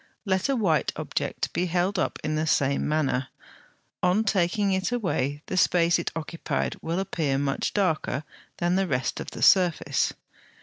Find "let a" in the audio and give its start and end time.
0.25-0.55